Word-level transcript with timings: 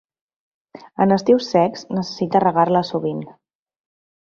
En 1.05 1.13
estius 1.17 1.51
secs 1.51 1.85
necessita 1.99 2.43
regar-la 2.47 2.83
sovint. 2.91 3.23